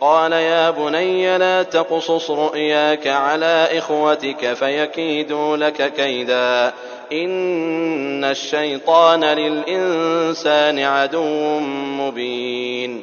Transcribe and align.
قال 0.00 0.32
يا 0.32 0.70
بني 0.70 1.38
لا 1.38 1.62
تقصص 1.62 2.30
رؤياك 2.30 3.06
على 3.06 3.68
إخوتك 3.78 4.52
فيكيدوا 4.52 5.56
لك 5.56 5.92
كيدا 5.92 6.72
إن 7.12 8.24
الشيطان 8.24 9.24
للإنسان 9.24 10.78
عدو 10.78 11.58
مبين 12.00 13.02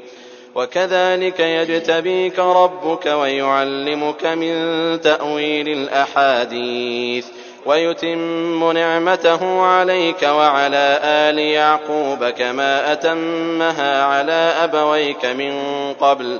وكذلك 0.56 1.40
يجتبيك 1.40 2.40
ربك 2.40 3.06
ويعلمك 3.06 4.26
من 4.26 4.58
تأويل 5.02 5.70
الأحاديث 5.70 7.26
ويتم 7.66 8.72
نعمته 8.72 9.62
عليك 9.62 10.24
وعلى 10.24 11.00
آل 11.04 11.40
يعقوب 11.40 12.30
كما 12.30 12.92
أتمها 12.92 14.04
على 14.04 14.52
أبويك 14.64 15.26
من 15.26 15.62
قبل 15.94 16.38
ۖ 16.38 16.40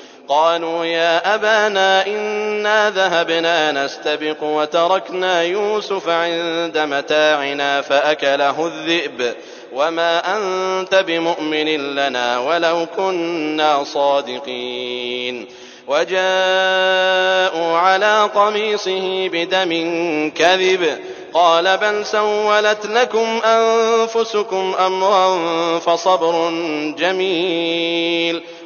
قالوا 0.31 0.85
يا 0.85 1.35
أبانا 1.35 2.07
إنا 2.07 2.89
ذهبنا 2.89 3.71
نستبق 3.71 4.43
وتركنا 4.43 5.41
يوسف 5.41 6.09
عند 6.09 6.77
متاعنا 6.77 7.81
فأكله 7.81 8.67
الذئب 8.67 9.33
وما 9.73 10.37
أنت 10.37 10.95
بمؤمن 11.07 11.95
لنا 11.95 12.39
ولو 12.39 12.85
كنا 12.95 13.83
صادقين 13.83 15.47
وجاءوا 15.87 17.77
على 17.77 18.29
قميصه 18.35 19.29
بدم 19.29 19.69
كذب 20.35 20.99
قال 21.33 21.77
بل 21.77 22.05
سولت 22.05 22.85
لكم 22.85 23.39
أنفسكم 23.45 24.75
أمرا 24.79 25.37
فصبر 25.79 26.51
جميل 26.97 28.41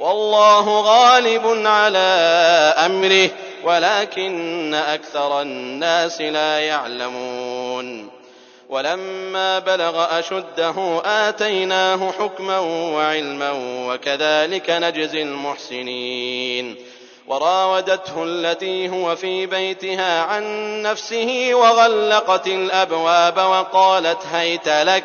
والله 0.00 0.80
غالب 0.80 1.66
على 1.66 1.98
أمره 2.86 3.30
ولكن 3.64 4.74
أكثر 4.74 5.40
الناس 5.42 6.20
لا 6.20 6.60
يعلمون 6.60 8.10
ولما 8.68 9.58
بلغ 9.58 10.18
أشده 10.18 11.02
آتيناه 11.04 12.10
حكما 12.18 12.58
وعلما 12.58 13.52
وكذلك 13.88 14.70
نجزي 14.70 15.22
المحسنين 15.22 16.76
وراودته 17.26 18.24
التي 18.24 18.88
هو 18.88 19.16
في 19.16 19.46
بيتها 19.46 20.22
عن 20.22 20.42
نفسه 20.82 21.50
وغلقت 21.52 22.46
الأبواب 22.46 23.36
وقالت 23.38 24.26
هيت 24.32 24.68
لك 24.68 25.04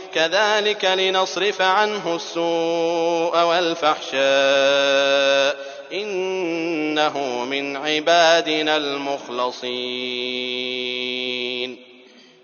كذلك 0.15 0.85
لنصرف 0.85 1.61
عنه 1.61 2.15
السوء 2.15 3.43
والفحشاء 3.43 5.57
إنه 5.93 7.43
من 7.49 7.77
عبادنا 7.77 8.77
المخلصين 8.77 11.77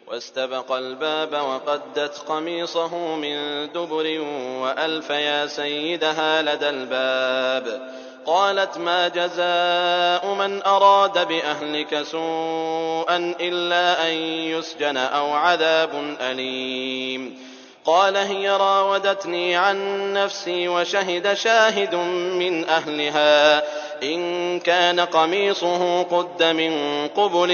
واستبق 0.07 0.71
الباب 0.71 1.33
وقدت 1.33 2.17
قميصه 2.27 3.15
من 3.15 3.67
دبر 3.71 4.19
وألف 4.61 5.09
يا 5.09 5.47
سيدها 5.47 6.41
لدى 6.41 6.69
الباب 6.69 7.91
قالت 8.25 8.77
ما 8.77 9.07
جزاء 9.07 10.33
من 10.33 10.63
أراد 10.63 11.27
بأهلك 11.27 12.03
سوءا 12.03 13.35
إلا 13.39 14.07
أن 14.07 14.11
يسجن 14.55 14.97
أو 14.97 15.33
عذاب 15.33 16.15
أليم 16.21 17.46
قال 17.87 18.17
هي 18.17 18.49
راودتني 18.49 19.55
عن 19.55 20.13
نفسي 20.13 20.67
وشهد 20.67 21.33
شاهد 21.33 21.95
من 22.35 22.69
أهلها 22.69 23.63
إن 24.03 24.59
كان 24.59 24.99
قميصه 24.99 26.03
قد 26.03 26.43
من 26.43 26.71
قبل 27.07 27.51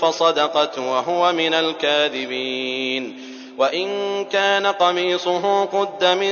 فصدقت 0.00 0.78
وهو 0.78 1.32
من 1.32 1.54
الكاذبين 1.54 3.18
وإن 3.58 3.88
كان 4.32 4.66
قميصه 4.66 5.64
قد 5.64 6.04
من 6.04 6.30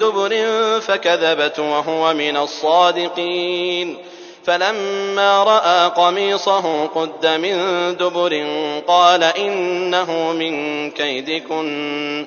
دبر 0.00 0.30
فكذبت 0.80 1.58
وهو 1.58 2.14
من 2.14 2.36
الصادقين 2.36 3.96
فلما 4.44 5.44
رأى 5.44 5.90
قميصه 6.04 6.86
قد 6.86 7.26
من 7.26 7.56
دبر 7.96 8.44
قال 8.86 9.22
إنه 9.24 10.32
من 10.32 10.90
كيدكن 10.90 12.26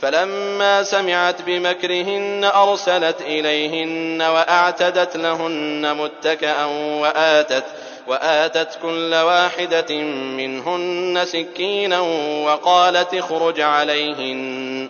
فلما 0.00 0.82
سمعت 0.82 1.42
بمكرهن 1.42 2.50
أرسلت 2.54 3.20
إليهن 3.20 4.22
وأعتدت 4.22 5.16
لهن 5.16 5.96
متكأ 5.96 6.64
وآتت 7.00 7.64
وآتت 8.06 8.68
كل 8.82 9.14
واحدة 9.14 9.94
منهن 10.36 11.24
سكينا 11.26 12.00
وقالت 12.44 13.14
اخرج 13.14 13.60
عليهن 13.60 14.88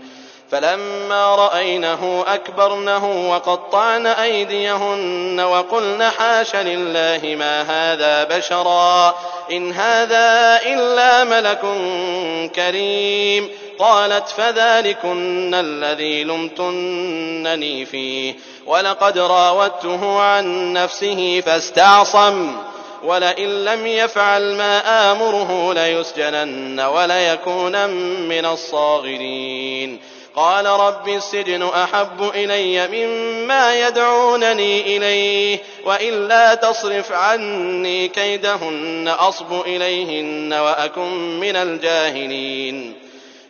فلما 0.50 1.34
رأينه 1.36 2.24
أكبرنه 2.28 3.30
وقطعن 3.30 4.06
أيديهن 4.06 5.40
وقلن 5.40 6.02
حاش 6.10 6.56
لله 6.56 7.36
ما 7.38 7.62
هذا 7.62 8.24
بشرا 8.24 9.14
إن 9.50 9.72
هذا 9.72 10.60
إلا 10.72 11.24
ملك 11.24 11.60
كريم 12.54 13.48
قالت 13.78 14.28
فذلكن 14.28 15.54
الذي 15.54 16.24
لمتنني 16.24 17.84
فيه 17.84 18.34
ولقد 18.66 19.18
راودته 19.18 20.20
عن 20.20 20.72
نفسه 20.72 21.42
فاستعصم 21.46 22.56
ولئن 23.04 23.64
لم 23.64 23.86
يفعل 23.86 24.54
ما 24.56 25.12
آمره 25.12 25.72
ليسجنن 25.74 26.80
وليكون 26.80 27.90
من 28.28 28.46
الصاغرين 28.46 29.98
قال 30.36 30.66
رب 30.66 31.08
السجن 31.08 31.62
أحب 31.68 32.30
إلي 32.34 32.88
مما 32.88 33.88
يدعونني 33.88 34.96
إليه 34.96 35.58
وإلا 35.84 36.54
تصرف 36.54 37.12
عني 37.12 38.08
كيدهن 38.08 39.14
أصب 39.20 39.60
إليهن 39.66 40.52
وأكن 40.52 41.40
من 41.40 41.56
الجاهلين 41.56 43.07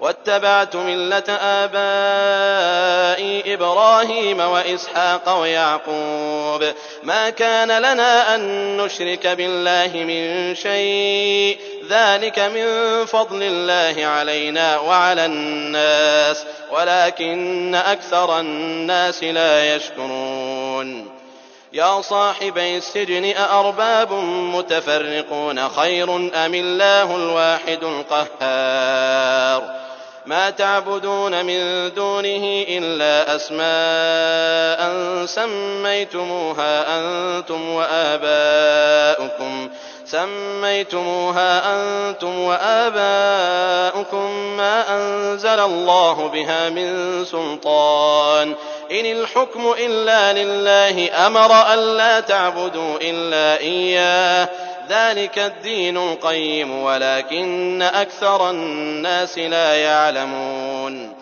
واتبعت 0.00 0.76
ملة 0.76 1.24
آبائي 1.32 3.54
إبراهيم 3.54 4.40
وإسحاق 4.40 5.40
ويعقوب 5.40 6.72
ما 7.02 7.30
كان 7.30 7.68
لنا 7.70 8.34
أن 8.34 8.40
نشرك 8.76 9.26
بالله 9.26 9.92
من 10.04 10.54
شيء 10.54 11.58
ذلك 11.90 12.38
من 12.38 12.66
فضل 13.06 13.42
الله 13.42 14.06
علينا 14.06 14.78
وعلى 14.78 15.24
الناس 15.26 16.44
ولكن 16.70 17.74
أكثر 17.74 18.40
الناس 18.40 19.24
لا 19.24 19.76
يشكرون 19.76 21.14
يا 21.72 22.00
صاحبي 22.00 22.76
السجن 22.76 23.24
أأرباب 23.36 24.12
متفرقون 24.12 25.68
خير 25.68 26.16
أم 26.16 26.54
الله 26.54 27.16
الواحد 27.16 27.84
القهار 27.84 29.83
ما 30.26 30.50
تعبدون 30.50 31.44
من 31.44 31.88
دونه 31.94 32.64
إلا 32.68 33.36
أسماء 33.36 34.84
سميتموها 35.26 36.98
أنتم 37.00 37.68
وآباؤكم 37.70 39.68
سميتموها 40.06 41.62
أنتم 41.74 42.38
وآباؤكم 42.38 44.30
ما 44.56 44.84
أنزل 44.96 45.60
الله 45.60 46.28
بها 46.28 46.68
من 46.68 47.24
سلطان 47.24 48.54
إن 48.92 49.06
الحكم 49.06 49.74
إلا 49.78 50.32
لله 50.32 51.26
أمر 51.26 51.72
ألا 51.74 52.20
تعبدوا 52.20 52.94
إلا 53.02 53.60
إياه 53.60 54.48
ذلك 54.88 55.38
الدين 55.38 55.96
القيم 55.96 56.82
ولكن 56.82 57.82
أكثر 57.82 58.50
الناس 58.50 59.38
لا 59.38 59.74
يعلمون 59.74 61.12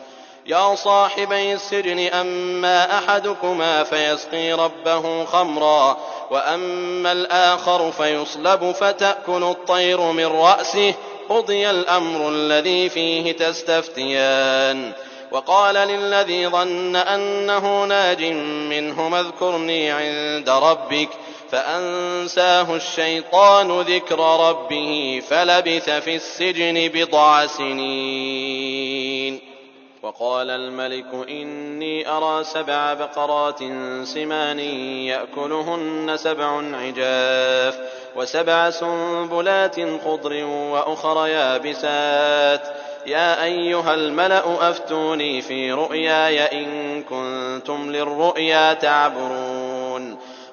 يا 0.47 0.75
صاحبي 0.75 1.53
السجن 1.55 1.99
أما 1.99 2.99
أحدكما 2.99 3.85
فيسقي 3.85 4.53
ربه 4.53 5.25
خمرا 5.25 5.97
وأما 6.31 7.13
الآخر 7.13 7.93
فيصلب 7.93 8.73
فتأكل 8.73 9.43
الطير 9.45 10.01
من 10.01 10.27
رأسه 10.27 10.95
قضي 11.29 11.71
الأمر 11.71 12.29
الذي 12.29 12.89
فيه 12.89 13.33
تستفتيان 13.33 14.93
وقال 15.33 15.75
للذي 15.75 16.49
ظن 16.49 16.97
أنه 16.97 17.85
ناج 17.85 18.25
منهما 18.73 19.21
اذكرني 19.21 19.91
عند 19.91 20.49
ربك 20.51 21.09
ۖ 21.09 21.11
فأنساه 21.53 22.77
الشيطان 22.77 23.81
ذكر 23.81 24.49
ربه 24.49 25.23
فلبث 25.29 25.91
في 25.91 26.17
السجن 26.17 26.91
بضع 26.95 27.47
سنين 27.47 29.41
وقال 30.03 30.51
الملك 30.51 31.07
إني 31.29 32.09
أرى 32.09 32.45
سبع 32.45 32.95
بقرات 32.95 33.59
سمان 34.05 34.59
يأكلهن 35.13 36.13
سبع 36.17 36.63
عجاف 36.77 37.79
وسبع 38.17 38.71
سنبلات 38.71 39.77
خضر 40.05 40.45
وأخر 40.45 41.27
يابسات 41.27 42.63
يا 43.07 43.45
أيها 43.45 43.95
الملأ 43.95 44.71
أفتوني 44.71 45.43
في 45.43 45.73
رؤياي 45.73 46.63
إن 46.65 47.03
كنتم 47.03 47.91
للرؤيا 47.91 48.75
تعبرون 48.75 49.62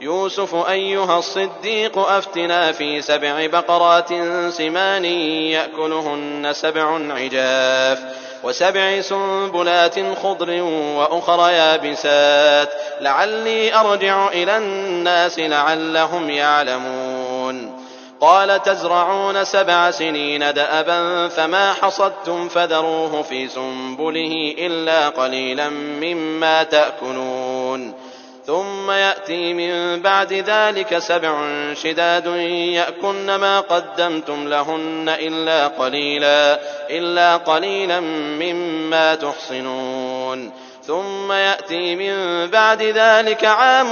يوسف 0.00 0.54
أيها 0.68 1.18
الصديق 1.18 1.98
أفتنا 1.98 2.72
في 2.72 3.02
سبع 3.02 3.46
بقرات 3.46 4.08
سمان 4.52 5.04
يأكلهن 5.04 6.48
سبع 6.52 6.98
عجاف 7.12 7.98
وسبع 8.44 9.00
سنبلات 9.00 9.94
خضر 10.22 10.62
وأخر 10.96 11.50
يابسات 11.50 12.72
لعلي 13.00 13.74
أرجع 13.74 14.28
إلى 14.28 14.56
الناس 14.56 15.38
لعلهم 15.38 16.30
يعلمون 16.30 17.76
قال 18.20 18.62
تزرعون 18.62 19.44
سبع 19.44 19.90
سنين 19.90 20.40
دأبا 20.54 21.28
فما 21.28 21.72
حصدتم 21.72 22.48
فذروه 22.48 23.22
في 23.22 23.48
سنبله 23.48 24.54
إلا 24.58 25.08
قليلا 25.08 25.68
مما 25.68 26.62
تأكلون 26.62 27.94
ثم 28.46 28.90
يأتي 28.90 29.54
من 29.54 30.02
بعد 30.02 30.32
ذلك 30.32 30.98
سبع 30.98 31.34
شداد 31.74 32.26
يأكن 32.26 33.34
ما 33.36 33.60
قدمتم 33.60 34.48
لهن 34.48 35.16
إلا 35.18 35.66
قليلا 35.68 36.60
إلا 36.90 37.36
قليلا 37.36 38.00
مما 38.40 39.14
تحصنون 39.14 40.52
ثم 40.84 41.32
يأتي 41.32 41.94
من 41.96 42.46
بعد 42.50 42.82
ذلك 42.82 43.44
عام 43.44 43.88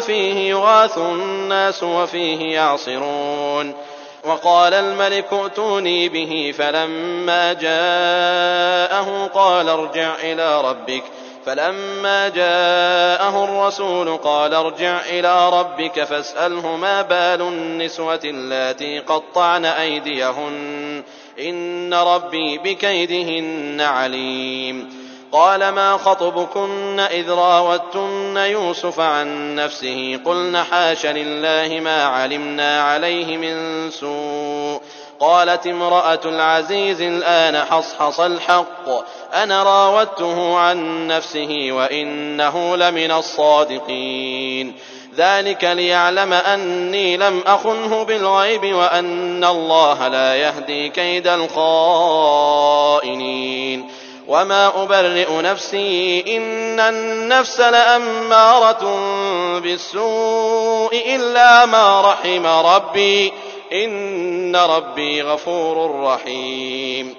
فيه 0.00 0.50
يغاث 0.50 0.98
الناس 0.98 1.82
وفيه 1.82 2.40
يعصرون 2.54 3.74
وقال 4.24 4.74
الملك 4.74 5.32
ائتوني 5.32 6.08
به 6.08 6.54
فلما 6.58 7.52
جاءه 7.52 9.30
قال 9.34 9.68
ارجع 9.68 10.14
إلى 10.22 10.60
ربك 10.60 11.02
ۖ 11.02 11.04
فلما 11.46 12.28
جاءه 12.28 13.44
الرسول 13.44 14.16
قال 14.16 14.54
ارجع 14.54 15.00
إلى 15.00 15.50
ربك 15.60 16.04
فاسأله 16.04 16.76
ما 16.76 17.02
بال 17.02 17.40
النسوة 17.42 18.20
اللاتي 18.24 18.98
قطعن 18.98 19.64
أيديهن 19.64 21.02
إن 21.40 21.94
ربي 21.94 22.58
بكيدهن 22.58 23.80
عليم 23.80 25.08
قال 25.32 25.68
ما 25.68 25.96
خطبكن 25.96 27.00
إذ 27.00 27.30
راوتن 27.30 28.36
يوسف 28.36 29.00
عن 29.00 29.54
نفسه 29.54 30.20
قلن 30.24 30.56
حاش 30.62 31.06
لله 31.06 31.80
ما 31.80 32.04
علمنا 32.04 32.82
عليه 32.82 33.36
من 33.36 33.90
سوء 33.90 34.80
قالت 35.20 35.66
امرأة 35.66 36.20
العزيز 36.24 37.02
الآن 37.02 37.64
حصحص 37.64 38.20
الحق 38.20 38.88
أنا 39.34 39.62
راودته 39.62 40.58
عن 40.58 41.06
نفسه 41.08 41.68
وإنه 41.70 42.76
لمن 42.76 43.10
الصادقين 43.10 44.74
ذلك 45.16 45.64
ليعلم 45.64 46.32
أني 46.32 47.16
لم 47.16 47.42
أخنه 47.46 48.02
بالغيب 48.04 48.64
وأن 48.74 49.44
الله 49.44 50.08
لا 50.08 50.36
يهدي 50.36 50.88
كيد 50.88 51.26
الخائنين 51.26 53.90
وما 54.28 54.82
أبرئ 54.82 55.40
نفسي 55.42 56.24
إن 56.36 56.80
النفس 56.80 57.60
لأمارة 57.60 58.84
بالسوء 59.58 61.14
إلا 61.16 61.66
ما 61.66 62.00
رحم 62.12 62.46
ربي 62.46 63.32
إن 63.72 64.56
ربي 64.56 65.22
غفور 65.22 66.00
رحيم 66.04 67.14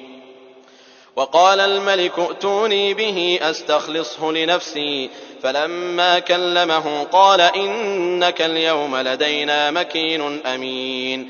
وقال 1.15 1.59
الملك 1.59 2.19
ائتوني 2.19 2.93
به 2.93 3.39
أستخلصه 3.41 4.31
لنفسي 4.31 5.09
فلما 5.43 6.19
كلمه 6.19 7.03
قال 7.03 7.41
إنك 7.41 8.41
اليوم 8.41 8.97
لدينا 8.97 9.71
مكين 9.71 10.45
أمين 10.47 11.29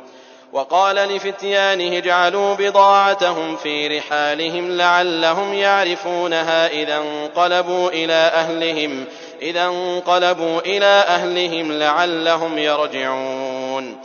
وقال 0.53 0.95
لفتيانه 0.95 1.97
اجعلوا 1.97 2.55
بضاعتهم 2.55 3.55
في 3.55 3.87
رحالهم 3.97 4.71
لعلهم 4.77 5.53
يعرفونها 5.53 6.67
إذا 6.67 6.97
انقلبوا 6.97 7.89
إلى 7.89 8.13
أهلهم 8.13 9.05
إذا 9.41 9.65
انقلبوا 9.65 10.59
إلى 10.59 10.85
أهلهم 11.07 11.71
لعلهم 11.71 12.57
يرجعون 12.57 13.97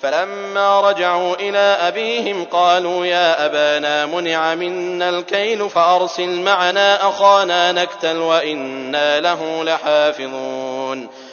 فلما 0.00 0.80
رجعوا 0.90 1.34
إلى 1.34 1.76
أبيهم 1.80 2.44
قالوا 2.44 3.06
يا 3.06 3.46
أبانا 3.46 4.06
منع 4.06 4.54
منا 4.54 5.08
الكيل 5.08 5.70
فأرسل 5.70 6.40
معنا 6.40 7.08
أخانا 7.08 7.72
نكتل 7.72 8.16
وإنا 8.16 9.20
له 9.20 9.64
لحافظون 9.64 11.08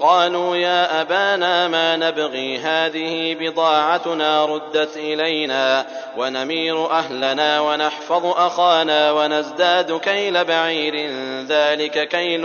قالوا 0.00 0.56
يا 0.56 1.00
أبانا 1.00 1.68
ما 1.68 1.96
نبغي 1.96 2.58
هذه 2.58 3.34
بضاعتنا 3.40 4.46
ردت 4.46 4.96
إلينا 4.96 5.86
ونمير 6.16 6.90
أهلنا 6.90 7.60
ونحفظ 7.60 8.26
أخانا 8.26 9.12
ونزداد 9.12 9.98
كيل 10.00 10.44
بعير 10.44 11.10
ذلك 11.46 12.08
كيل 12.08 12.44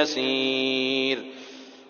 يسير 0.00 1.18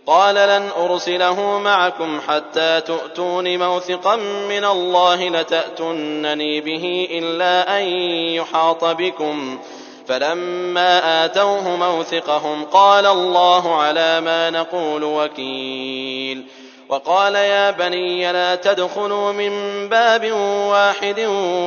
قال 0.07 0.35
لن 0.35 0.69
أرسله 0.85 1.59
معكم 1.59 2.21
حتى 2.29 2.81
تؤتون 2.81 3.59
موثقا 3.59 4.17
من 4.49 4.65
الله 4.65 5.29
لتأتنني 5.29 6.61
به 6.61 7.09
إلا 7.11 7.79
أن 7.79 7.85
يحاط 8.33 8.85
بكم 8.85 9.59
ۖ 9.79 9.82
فلما 10.13 11.25
آتوه 11.25 11.77
موثقهم 11.77 12.65
قال 12.65 13.07
الله 13.07 13.75
على 13.81 14.21
ما 14.21 14.51
نقول 14.51 15.05
وكيل 15.05 16.45
وقال 16.89 17.35
يا 17.35 17.71
بني 17.71 18.33
لا 18.33 18.55
تدخلوا 18.55 19.33
من 19.33 19.51
باب 19.89 20.33
واحد 20.71 21.21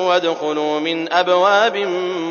وادخلوا 0.08 0.80
من 0.80 1.14
أبواب 1.14 1.78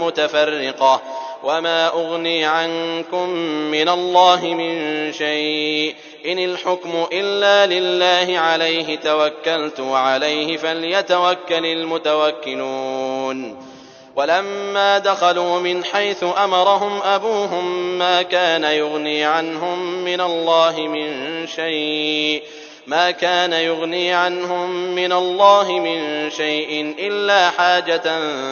متفرقة 0.03 1.03
وما 1.45 1.89
أغني 1.89 2.45
عنكم 2.45 3.29
من 3.71 3.89
الله 3.89 4.41
من 4.45 5.13
شيء 5.13 5.95
إن 6.27 6.39
الحكم 6.39 7.07
إلا 7.13 7.67
لله 7.75 8.39
عليه 8.39 8.97
توكلت 8.97 9.81
وعليه 9.81 10.57
فليتوكل 10.57 11.67
المتوكلون 11.67 13.74
ولما 14.17 14.99
دخلوا 14.99 15.61
من 15.61 15.85
حيث 15.85 16.25
امرهم 16.45 17.03
ابوهم 17.03 17.99
ما 17.99 18.23
كان 18.23 18.65
يغني 18.65 19.25
عنهم 19.25 19.95
من 20.05 20.21
الله 20.21 20.75
من 20.81 21.47
شيء 21.47 22.43
ما 22.87 23.11
كان 23.11 23.53
يغني 23.53 24.13
عنهم 24.13 24.71
من 24.95 25.13
الله 25.13 25.73
من 25.73 26.31
شيء 26.31 26.95
الا 26.99 27.51
حاجه 27.51 28.03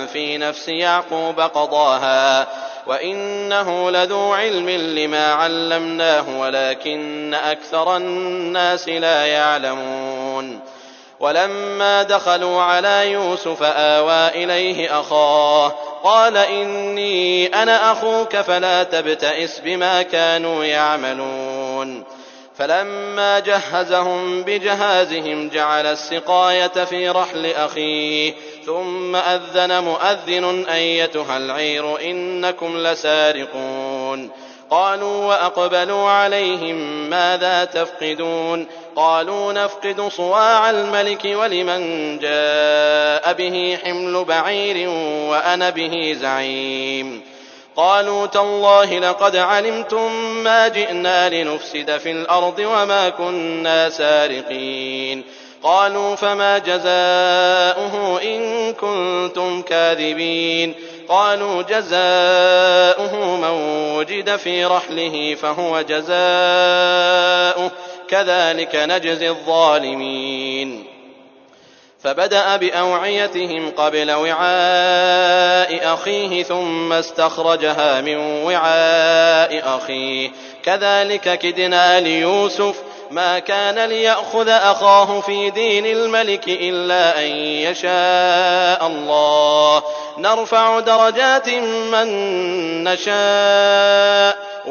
في 0.06 0.38
نفس 0.38 0.68
يعقوب 0.68 1.40
قضاها 1.40 2.46
وانه 2.86 3.90
لذو 3.90 4.32
علم 4.32 4.68
لما 4.98 5.32
علمناه 5.34 6.40
ولكن 6.40 7.34
اكثر 7.34 7.96
الناس 7.96 8.88
لا 8.88 9.26
يعلمون 9.26 10.60
ولما 11.22 12.02
دخلوا 12.02 12.62
على 12.62 13.10
يوسف 13.10 13.62
آوى 13.62 14.44
إليه 14.44 15.00
أخاه 15.00 15.68
قال 16.04 16.36
إني 16.36 17.46
أنا 17.46 17.92
أخوك 17.92 18.36
فلا 18.36 18.82
تبتئس 18.82 19.58
بما 19.60 20.02
كانوا 20.02 20.64
يعملون 20.64 22.04
فلما 22.56 23.38
جهزهم 23.38 24.42
بجهازهم 24.42 25.48
جعل 25.48 25.86
السقاية 25.86 26.66
في 26.84 27.08
رحل 27.08 27.46
أخيه 27.46 28.34
ثم 28.66 29.16
أذن 29.16 29.84
مؤذن 29.84 30.64
أيتها 30.74 31.36
العير 31.36 32.00
إنكم 32.00 32.76
لسارقون 32.78 34.30
قالوا 34.70 35.24
وأقبلوا 35.24 36.08
عليهم 36.08 37.10
ماذا 37.10 37.64
تفقدون 37.64 38.66
قالوا 38.96 39.52
نفقد 39.52 40.08
صواع 40.08 40.70
الملك 40.70 41.24
ولمن 41.24 42.18
جاء 42.18 43.32
به 43.32 43.78
حمل 43.84 44.24
بعير 44.24 44.88
وأنا 45.28 45.70
به 45.70 46.16
زعيم 46.20 47.20
قالوا 47.76 48.26
تالله 48.26 48.98
لقد 48.98 49.36
علمتم 49.36 50.34
ما 50.44 50.68
جئنا 50.68 51.28
لنفسد 51.30 51.96
في 51.96 52.10
الأرض 52.10 52.58
وما 52.58 53.08
كنا 53.08 53.90
سارقين 53.90 55.24
قالوا 55.62 56.14
فما 56.16 56.58
جزاؤه 56.58 58.22
إن 58.22 58.72
كنتم 58.72 59.62
كاذبين 59.62 60.74
قالوا 61.08 61.62
جزاؤه 61.62 63.36
من 63.36 63.50
وجد 63.98 64.36
في 64.36 64.64
رحله 64.64 65.36
فهو 65.42 65.80
جزاؤه 65.82 67.70
كذلك 68.12 68.76
نجزي 68.76 69.28
الظالمين 69.28 70.84
فبدا 72.04 72.56
باوعيتهم 72.56 73.70
قبل 73.70 74.10
وعاء 74.10 75.94
اخيه 75.94 76.42
ثم 76.42 76.92
استخرجها 76.92 78.00
من 78.00 78.18
وعاء 78.44 79.76
اخيه 79.78 80.30
كذلك 80.64 81.38
كدنا 81.38 82.00
ليوسف 82.00 82.74
ما 83.10 83.38
كان 83.38 83.88
ليأخذ 83.88 84.48
أخاه 84.48 85.20
في 85.20 85.50
دين 85.50 85.86
الملك 85.86 86.48
إلا 86.48 87.18
أن 87.20 87.26
يشاء 87.36 88.86
الله 88.86 89.82
نرفع 90.18 90.80
درجات 90.80 91.48
من 91.92 92.84
نشاء 92.84 94.11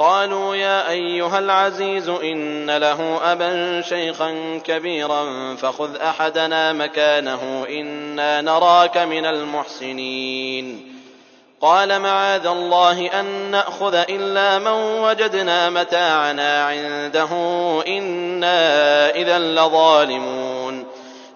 قالوا 0.00 0.54
يا 0.56 0.90
أيها 0.90 1.38
العزيز 1.38 2.08
إن 2.08 2.70
له 2.70 3.32
أبا 3.32 3.80
شيخا 3.82 4.60
كبيرا 4.64 5.54
فخذ 5.56 5.96
أحدنا 5.96 6.72
مكانه 6.72 7.64
إنا 7.68 8.40
نراك 8.40 8.96
من 8.98 9.26
المحسنين 9.26 10.96
قال 11.60 11.98
معاذ 11.98 12.46
الله 12.46 13.20
أن 13.20 13.24
نأخذ 13.50 13.94
إلا 13.94 14.58
من 14.58 15.00
وجدنا 15.02 15.70
متاعنا 15.70 16.64
عنده 16.64 17.28
إنا 17.88 18.58
إذا 19.14 19.38
لظالمون 19.38 20.59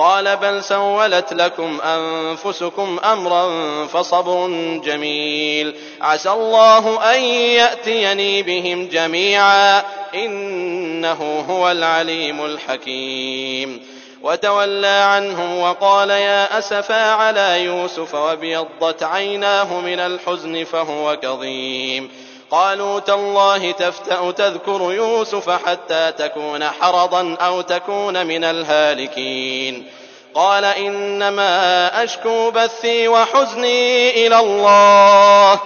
قال 0.00 0.36
بل 0.36 0.64
سولت 0.64 1.32
لكم 1.32 1.80
أنفسكم 1.80 2.98
أمرا 3.04 3.46
فصبر 3.86 4.46
جميل 4.84 5.76
عسى 6.00 6.30
الله 6.30 7.14
أن 7.14 7.20
يأتيني 7.24 8.42
بهم 8.42 8.88
جميعا 8.88 9.82
إنه 10.14 11.44
هو 11.48 11.70
العليم 11.70 12.44
الحكيم 12.44 13.80
وتولى 14.22 14.86
عنهم 14.86 15.58
وقال 15.60 16.10
يا 16.10 16.58
أسفا 16.58 17.12
على 17.12 17.64
يوسف 17.64 18.14
وابيضت 18.14 19.02
عيناه 19.02 19.80
من 19.80 20.00
الحزن 20.00 20.64
فهو 20.64 21.16
كظيم 21.22 22.10
قالوا 22.50 23.00
تالله 23.00 23.72
تفتأ 23.72 24.30
تذكر 24.30 24.92
يوسف 24.92 25.50
حتى 25.50 26.12
تكون 26.12 26.64
حرضا 26.64 27.34
أو 27.34 27.60
تكون 27.60 28.26
من 28.26 28.44
الهالكين 28.44 29.90
قال 30.34 30.64
إنما 30.64 32.04
أشكو 32.04 32.50
بثي 32.50 33.08
وحزني 33.08 34.10
إلى 34.26 34.38
الله 34.38 35.60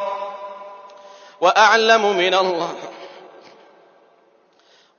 وأعلم 1.40 2.16
من 2.16 2.34
الله 2.34 2.70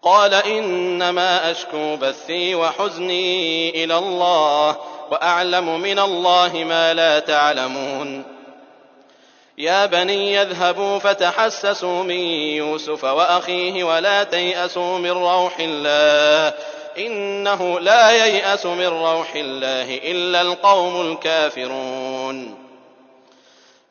قال 0.02 0.34
إنما 0.34 1.52
أشكو 1.52 1.96
بثي 1.96 2.56
وحزني 2.56 3.70
إلى 3.84 3.98
الله 3.98 4.76
وأعلم 5.12 5.80
من 5.82 6.00
الله 6.00 6.64
ما 6.70 6.94
لا 6.94 7.20
تعلمون 7.20 8.35
يا 9.58 9.86
بني 9.86 10.42
اذهبوا 10.42 11.00
فتحسسوا 11.00 12.04
من 12.04 12.20
يوسف 12.56 13.04
وأخيه 13.04 13.84
ولا 13.84 14.24
تيأسوا 14.24 14.98
من 14.98 15.12
روح 15.12 15.56
الله 15.60 16.54
إنه 16.98 17.80
لا 17.80 18.12
ييأس 18.12 18.66
من 18.66 18.88
روح 18.88 19.34
الله 19.36 19.96
إلا 20.12 20.42
القوم 20.42 21.12
الكافرون 21.12 22.66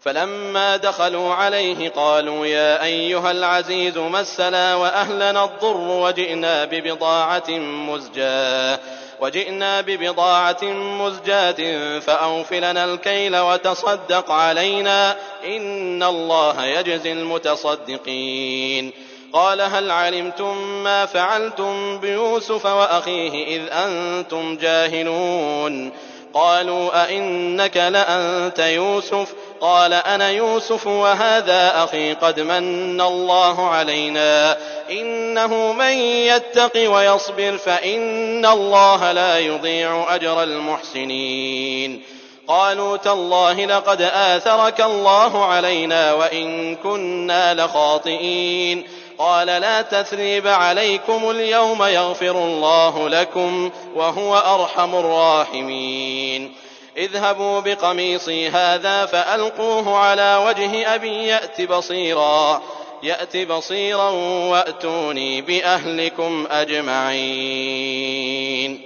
فلما 0.01 0.77
دخلوا 0.77 1.35
عليه 1.35 1.89
قالوا 1.89 2.47
يا 2.47 2.85
أيها 2.85 3.31
العزيز 3.31 3.99
مسنا 3.99 4.75
وأهلنا 4.75 5.45
الضر 5.45 5.77
وجئنا 5.89 6.65
ببضاعة 6.65 7.51
مزجاه 7.59 8.79
وجئنا 9.21 9.81
ببضاعة 9.81 10.65
مزجاة 10.75 11.99
فأوفلنا 11.99 12.85
الكيل 12.85 13.37
وتصدق 13.37 14.31
علينا 14.31 15.17
إن 15.47 16.03
الله 16.03 16.65
يجزي 16.65 17.13
المتصدقين 17.13 18.91
قال 19.33 19.61
هل 19.61 19.91
علمتم 19.91 20.67
ما 20.85 21.07
فعلتم 21.07 21.99
بيوسف 21.99 22.67
وأخيه 22.67 23.57
إذ 23.57 23.63
أنتم 23.73 24.57
جاهلون 24.57 25.93
قالوا 26.35 27.03
أئنك 27.05 27.77
لأنت 27.77 28.59
يوسف 28.59 29.35
قال 29.65 29.93
أنا 29.93 30.31
يوسف 30.31 30.87
وهذا 30.87 31.85
أخي 31.85 32.15
قد 32.15 32.41
من 32.41 33.01
الله 33.01 33.69
علينا 33.71 34.59
إنه 34.91 35.73
من 35.73 35.93
يتق 36.01 36.91
ويصبر 36.91 37.57
فإن 37.59 38.47
الله 38.47 39.13
لا 39.13 39.39
يضيع 39.39 40.15
أجر 40.15 40.43
المحسنين 40.43 42.03
قالوا 42.49 42.97
تالله 42.97 43.65
لقد 43.67 44.03
آثرك 44.03 44.81
الله 44.81 45.45
علينا 45.45 46.13
وإن 46.13 46.77
كنا 46.77 47.55
لخاطئين 47.55 48.85
قال 49.19 49.47
لا 49.47 49.83
تثريب 49.83 50.49
عليكم 50.49 51.31
اليوم 51.31 51.85
يغفر 51.85 52.31
الله 52.31 53.09
لكم 53.09 53.71
وهو 53.95 54.37
أرحم 54.37 54.95
الراحمين 54.95 56.64
اذهبوا 56.97 57.61
بقميصي 57.61 58.49
هذا 58.49 59.07
فألقوه 59.07 59.97
على 59.97 60.43
وجه 60.49 60.95
أبي 60.95 61.25
يأت 61.27 61.63
بصيرا 61.63 62.63
يأت 63.03 63.37
بصيرا 63.37 64.11
وأتوني 64.51 65.43
بأهلكم 65.43 66.47
أجمعين 66.51 68.81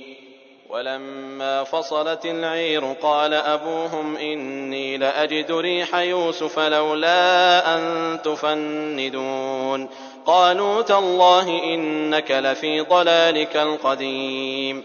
ولما 0.71 1.64
فصلت 1.64 2.27
العير 2.27 2.85
قال 3.03 3.35
أبوهم 3.35 4.16
إني 4.16 4.97
لأجد 4.97 5.53
ريح 5.53 5.94
يوسف 5.94 6.59
لولا 6.59 7.75
أن 7.77 8.18
تفندون 8.25 9.88
قالوا 10.27 10.83
تالله 10.83 11.49
إنك 11.64 12.31
لفي 12.31 12.81
ضلالك 12.81 13.57
القديم 13.57 14.85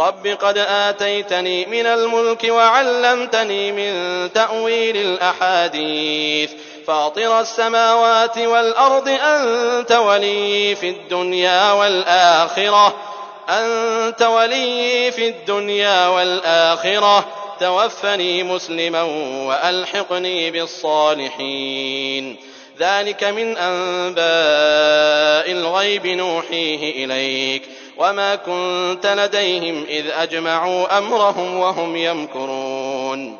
رب 0.00 0.26
قد 0.26 0.58
آتيتني 0.58 1.66
من 1.66 1.86
الملك 1.86 2.44
وعلمتني 2.50 3.72
من 3.72 3.92
تأويل 4.32 4.96
الأحاديث 4.96 6.50
فاطر 6.86 7.40
السماوات 7.40 8.38
والأرض 8.38 9.08
أنت 9.08 9.92
ولي 9.92 10.74
في 10.76 10.88
الدنيا 10.88 11.72
والآخرة 11.72 12.96
أنت 13.48 14.22
ولي 14.22 15.10
في 15.10 15.28
الدنيا 15.28 16.06
والآخرة 16.06 17.24
توفني 17.60 18.42
مسلما 18.42 19.02
وألحقني 19.48 20.50
بالصالحين 20.50 22.36
ذلك 22.78 23.24
من 23.24 23.56
أنباء 23.56 24.26
الغيب 25.52 26.06
نوحيه 26.06 27.04
إليك 27.04 27.62
وما 27.96 28.34
كنت 28.34 29.06
لديهم 29.06 29.84
إذ 29.88 30.06
أجمعوا 30.10 30.98
أمرهم 30.98 31.56
وهم 31.56 31.96
يمكرون 31.96 33.38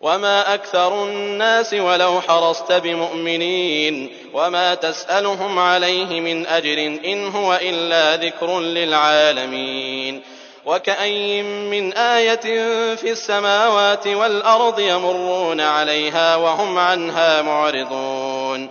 وما 0.00 0.54
أكثر 0.54 1.04
الناس 1.04 1.74
ولو 1.74 2.20
حرصت 2.20 2.72
بمؤمنين 2.72 4.10
وما 4.34 4.74
تسألهم 4.74 5.58
عليه 5.58 6.20
من 6.20 6.46
أجر 6.46 6.78
إن 7.04 7.28
هو 7.28 7.58
إلا 7.62 8.16
ذكر 8.26 8.60
للعالمين 8.60 10.22
وكأي 10.66 11.42
من 11.42 11.92
آية 11.92 12.94
في 12.96 13.10
السماوات 13.10 14.06
والأرض 14.06 14.80
يمرون 14.80 15.60
عليها 15.60 16.36
وهم 16.36 16.78
عنها 16.78 17.42
معرضون 17.42 18.70